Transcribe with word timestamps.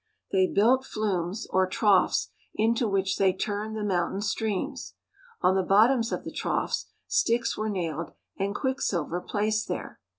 They 0.31 0.47
built 0.47 0.83
flumes, 0.83 1.45
or 1.51 1.67
troughs, 1.67 2.31
into 2.55 2.87
which 2.87 3.17
they 3.17 3.33
turned 3.33 3.77
the 3.77 3.83
moun 3.83 4.13
tain 4.13 4.21
streams. 4.21 4.95
On 5.43 5.53
the 5.53 5.61
bottoms 5.61 6.11
of 6.11 6.23
the 6.23 6.31
troughs, 6.33 6.87
sticks 7.05 7.55
were 7.55 7.69
nailed, 7.69 8.13
and 8.35 8.55
quicksilver 8.55 9.21
placed 9.21 9.67
there. 9.67 9.99